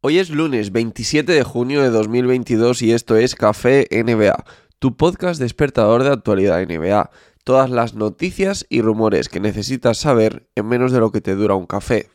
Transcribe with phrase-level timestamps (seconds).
[0.00, 4.44] Hoy es lunes 27 de junio de 2022 y esto es Café NBA,
[4.78, 7.10] tu podcast despertador de actualidad NBA.
[7.42, 11.56] Todas las noticias y rumores que necesitas saber en menos de lo que te dura
[11.56, 12.10] un café.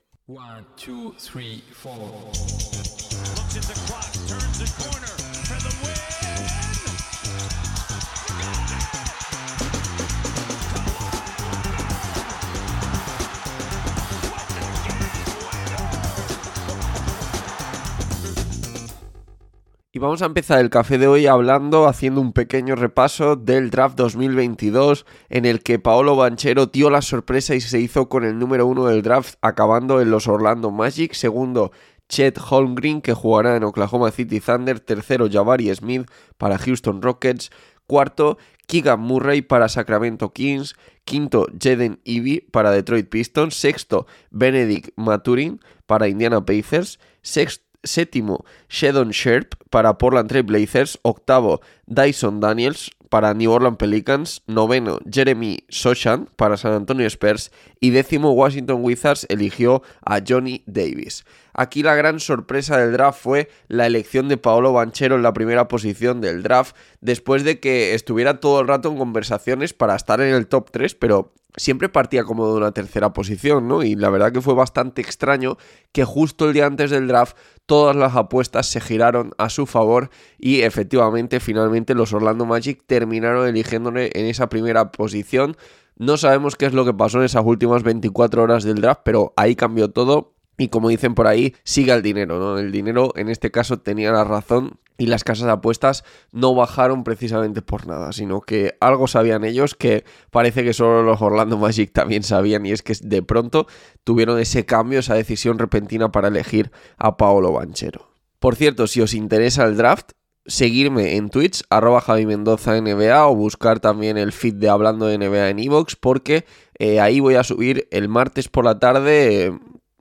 [19.96, 23.96] Y vamos a empezar el café de hoy hablando, haciendo un pequeño repaso del draft
[23.96, 28.66] 2022 en el que Paolo Banchero dio la sorpresa y se hizo con el número
[28.66, 31.72] uno del draft acabando en los Orlando Magic, segundo
[32.10, 37.52] Chet Holmgren que jugará en Oklahoma City Thunder, tercero Jabari Smith para Houston Rockets,
[37.86, 40.74] cuarto Keegan Murray para Sacramento Kings,
[41.06, 49.12] quinto Jaden Ivey para Detroit Pistons, sexto Benedict Maturin para Indiana Pacers, sexto Séptimo, Shedon
[49.12, 51.00] Sherp para Portland Trail Blazers.
[51.02, 54.42] Octavo, Dyson Daniels para New Orleans Pelicans.
[54.48, 57.52] Noveno, Jeremy Sochan para San Antonio Spurs.
[57.80, 61.26] Y décimo, Washington Wizards eligió a Johnny Davis.
[61.54, 65.68] Aquí la gran sorpresa del draft fue la elección de Paolo Banchero en la primera
[65.68, 70.34] posición del draft, después de que estuviera todo el rato en conversaciones para estar en
[70.34, 73.84] el top 3, pero siempre partía como de una tercera posición, ¿no?
[73.84, 75.58] Y la verdad que fue bastante extraño
[75.92, 80.10] que justo el día antes del draft todas las apuestas se giraron a su favor
[80.40, 85.56] y efectivamente finalmente los Orlando Magic terminaron eligiéndole en esa primera posición.
[85.96, 89.34] No sabemos qué es lo que pasó en esas últimas 24 horas del draft, pero
[89.36, 92.58] ahí cambió todo y como dicen por ahí, siga el dinero, ¿no?
[92.58, 97.04] El dinero en este caso tenía la razón y las casas de apuestas no bajaron
[97.04, 101.92] precisamente por nada, sino que algo sabían ellos que parece que solo los Orlando Magic
[101.92, 103.68] también sabían y es que de pronto
[104.04, 108.12] tuvieron ese cambio, esa decisión repentina para elegir a Paolo Banchero.
[108.40, 110.12] Por cierto, si os interesa el draft,
[110.46, 115.18] seguirme en Twitch, arroba Javi Mendoza NBA o buscar también el feed de Hablando de
[115.18, 116.46] NBA en Evox porque
[116.78, 119.58] eh, ahí voy a subir el martes por la tarde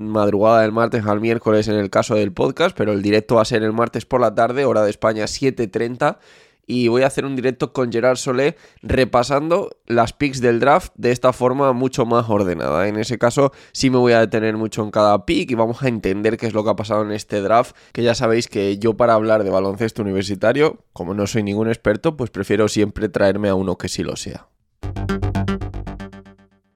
[0.09, 3.47] madrugada del martes al miércoles en el caso del podcast, pero el directo va a
[3.47, 6.19] ser el martes por la tarde, hora de España 7.30.
[6.67, 11.11] Y voy a hacer un directo con Gerard Solé repasando las picks del draft de
[11.11, 12.87] esta forma mucho más ordenada.
[12.87, 15.89] En ese caso sí me voy a detener mucho en cada pick y vamos a
[15.89, 18.97] entender qué es lo que ha pasado en este draft, que ya sabéis que yo
[18.97, 23.55] para hablar de baloncesto universitario, como no soy ningún experto, pues prefiero siempre traerme a
[23.55, 24.47] uno que sí lo sea.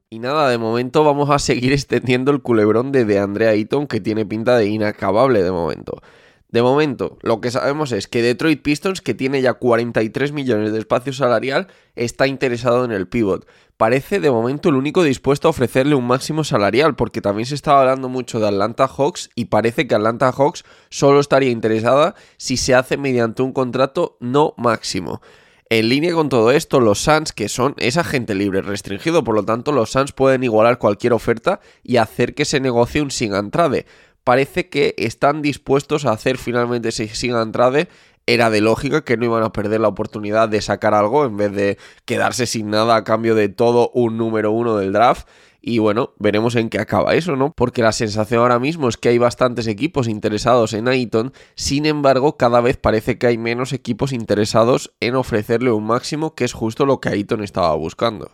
[0.09, 4.01] Y nada, de momento vamos a seguir extendiendo el culebrón de, de Andrea Eaton que
[4.01, 6.01] tiene pinta de inacabable de momento.
[6.49, 10.79] De momento, lo que sabemos es que Detroit Pistons, que tiene ya 43 millones de
[10.79, 11.67] espacio salarial,
[11.97, 13.49] está interesado en el pivot.
[13.77, 17.81] Parece de momento el único dispuesto a ofrecerle un máximo salarial, porque también se estaba
[17.81, 22.75] hablando mucho de Atlanta Hawks y parece que Atlanta Hawks solo estaría interesada si se
[22.77, 25.21] hace mediante un contrato no máximo.
[25.69, 29.45] En línea con todo esto, los Suns, que son esa gente libre restringido, por lo
[29.45, 33.85] tanto, los Suns pueden igualar cualquier oferta y hacer que se negocie un sin entrade.
[34.23, 37.89] Parece que están dispuestos a hacer finalmente ese sin entrade
[38.27, 41.53] era de lógica que no iban a perder la oportunidad de sacar algo en vez
[41.53, 45.27] de quedarse sin nada a cambio de todo un número uno del draft.
[45.69, 47.53] Y bueno, veremos en qué acaba eso, ¿no?
[47.53, 52.37] Porque la sensación ahora mismo es que hay bastantes equipos interesados en Aiton, sin embargo,
[52.37, 56.87] cada vez parece que hay menos equipos interesados en ofrecerle un máximo, que es justo
[56.87, 58.31] lo que Aiton estaba buscando.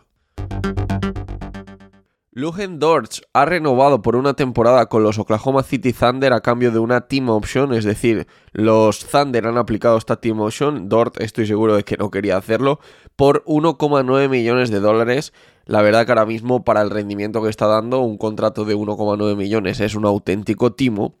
[2.35, 6.79] Lugen Dortch ha renovado por una temporada con los Oklahoma City Thunder a cambio de
[6.79, 11.75] una team option, es decir, los Thunder han aplicado esta team option, Dort estoy seguro
[11.75, 12.79] de que no quería hacerlo,
[13.15, 15.31] por 1,9 millones de dólares.
[15.65, 19.35] La verdad que ahora mismo para el rendimiento que está dando un contrato de 1,9
[19.35, 21.15] millones es un auténtico timo.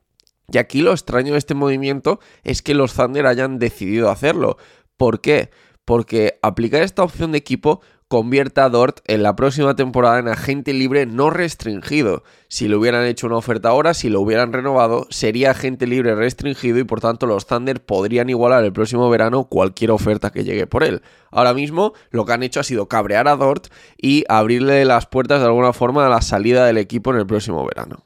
[0.51, 4.57] Y aquí lo extraño de este movimiento es que los Thunder hayan decidido hacerlo.
[4.97, 5.49] ¿Por qué?
[5.85, 7.81] Porque aplicar esta opción de equipo
[8.13, 12.21] convierta a Dort en la próxima temporada en agente libre no restringido.
[12.47, 16.77] Si le hubieran hecho una oferta ahora, si lo hubieran renovado, sería agente libre restringido
[16.77, 20.83] y por tanto los Thunder podrían igualar el próximo verano cualquier oferta que llegue por
[20.83, 21.01] él.
[21.31, 25.39] Ahora mismo lo que han hecho ha sido cabrear a Dort y abrirle las puertas
[25.39, 28.05] de alguna forma a la salida del equipo en el próximo verano.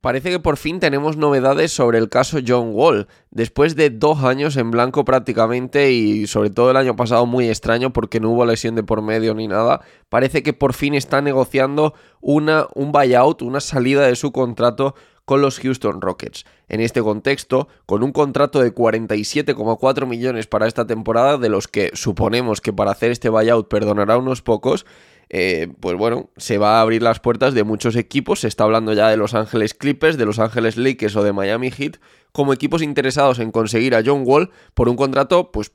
[0.00, 3.06] Parece que por fin tenemos novedades sobre el caso John Wall.
[3.30, 7.92] Después de dos años en blanco prácticamente y sobre todo el año pasado muy extraño
[7.92, 11.92] porque no hubo lesión de por medio ni nada, parece que por fin está negociando
[12.22, 14.94] una, un buyout, una salida de su contrato
[15.26, 16.46] con los Houston Rockets.
[16.68, 21.90] En este contexto, con un contrato de 47,4 millones para esta temporada, de los que
[21.92, 24.86] suponemos que para hacer este buyout perdonará unos pocos,
[25.32, 28.40] eh, pues bueno, se va a abrir las puertas de muchos equipos.
[28.40, 31.70] Se está hablando ya de Los Ángeles Clippers, de Los Ángeles Lakers o de Miami
[31.70, 31.98] Heat,
[32.32, 35.72] como equipos interesados en conseguir a John Wall por un contrato, pues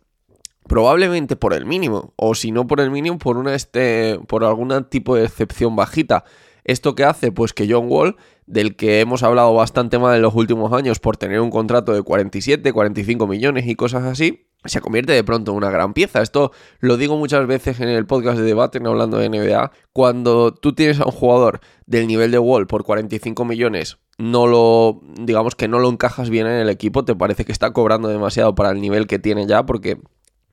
[0.68, 4.74] probablemente por el mínimo, o si no por el mínimo, por una este, por algún
[4.90, 6.26] tipo de excepción bajita.
[6.66, 7.32] ¿Esto qué hace?
[7.32, 8.18] Pues que John Wall,
[8.48, 12.02] del que hemos hablado bastante mal en los últimos años por tener un contrato de
[12.02, 16.22] 47, 45 millones y cosas así, se convierte de pronto en una gran pieza.
[16.22, 19.72] Esto lo digo muchas veces en el podcast de debate, no hablando de NBA.
[19.94, 25.02] Cuando tú tienes a un jugador del nivel de Wall por 45 millones, no lo,
[25.20, 28.56] digamos que no lo encajas bien en el equipo, te parece que está cobrando demasiado
[28.56, 30.00] para el nivel que tiene ya, porque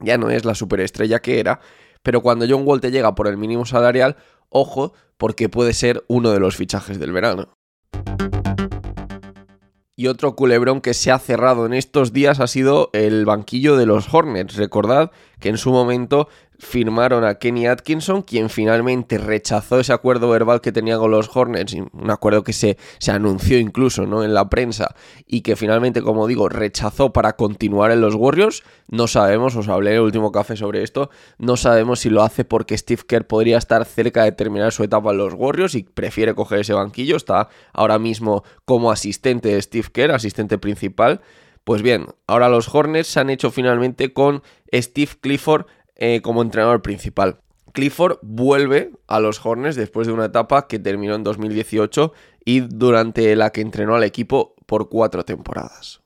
[0.00, 1.60] ya no es la superestrella que era.
[2.02, 4.16] Pero cuando John Wall te llega por el mínimo salarial,
[4.48, 7.48] ojo, porque puede ser uno de los fichajes del verano.
[9.94, 13.84] Y otro culebrón que se ha cerrado en estos días ha sido el banquillo de
[13.84, 14.56] los Hornets.
[14.56, 16.28] Recordad que en su momento
[16.62, 21.74] firmaron a Kenny Atkinson, quien finalmente rechazó ese acuerdo verbal que tenía con los Hornets,
[21.74, 24.22] un acuerdo que se, se, anunció incluso ¿no?
[24.22, 24.94] en la prensa
[25.26, 28.62] y que finalmente, como digo, rechazó para continuar en los Warriors.
[28.86, 32.44] No sabemos, os hablé en el último café sobre esto, no sabemos si lo hace
[32.44, 36.36] porque Steve Kerr podría estar cerca de terminar su etapa en los Warriors y prefiere
[36.36, 41.22] coger ese banquillo, está ahora mismo como asistente de Steve Kerr, asistente principal.
[41.64, 44.42] Pues bien, ahora los Hornets se han hecho finalmente con
[44.72, 45.66] Steve Clifford
[46.04, 47.38] eh, como entrenador principal.
[47.72, 52.12] Clifford vuelve a los Hornets después de una etapa que terminó en 2018
[52.44, 56.00] y durante la que entrenó al equipo por cuatro temporadas.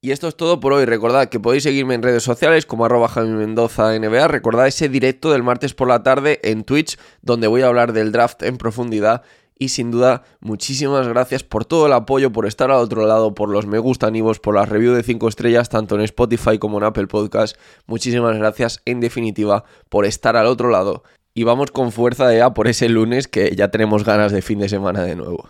[0.00, 0.86] Y esto es todo por hoy.
[0.86, 4.28] Recordad que podéis seguirme en redes sociales como arroba Mendoza NBA.
[4.28, 8.12] Recordad ese directo del martes por la tarde en Twitch donde voy a hablar del
[8.12, 9.22] draft en profundidad
[9.58, 13.48] y sin duda, muchísimas gracias por todo el apoyo, por estar al otro lado, por
[13.48, 16.78] los me gustan y vos, por las reviews de 5 estrellas, tanto en Spotify como
[16.78, 17.56] en Apple Podcast.
[17.86, 21.04] Muchísimas gracias, en definitiva, por estar al otro lado.
[21.34, 24.68] Y vamos con fuerza ya por ese lunes que ya tenemos ganas de fin de
[24.68, 25.48] semana de nuevo.